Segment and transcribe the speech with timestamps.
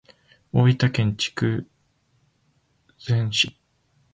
[0.51, 1.69] 大分県杵築
[3.29, 3.55] 市